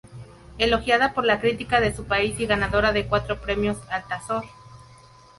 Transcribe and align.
Elogiada 0.57 1.13
por 1.13 1.25
la 1.25 1.39
crítica 1.39 1.79
de 1.79 1.95
su 1.95 2.05
país 2.05 2.39
y 2.39 2.47
ganadora 2.47 2.91
de 2.91 3.05
cuatro 3.05 3.39
premios 3.39 3.77
Altazor. 3.91 4.45